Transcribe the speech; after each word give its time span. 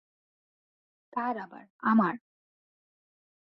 কার 1.13 1.35
আবার, 1.37 1.63
আমার। 1.83 2.15